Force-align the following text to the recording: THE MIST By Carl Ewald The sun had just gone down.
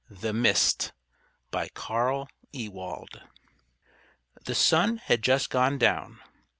THE 0.09 0.33
MIST 0.33 0.93
By 1.51 1.67
Carl 1.67 2.27
Ewald 2.51 3.21
The 4.45 4.55
sun 4.55 4.97
had 4.97 5.21
just 5.21 5.51
gone 5.51 5.77
down. 5.77 6.17